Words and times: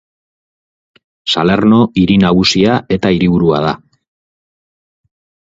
Salerno 1.33 1.81
hiri 2.03 2.15
nagusia 2.23 2.79
eta 2.97 3.13
hiriburua 3.17 3.61
da. 3.67 3.77